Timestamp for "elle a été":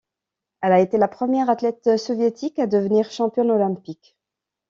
0.63-0.97